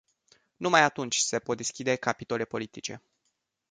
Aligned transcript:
Numai 0.55 0.81
atunci 0.83 1.17
se 1.17 1.39
pot 1.39 1.57
deschide 1.57 1.95
capitole 1.95 2.45
politice. 2.45 3.03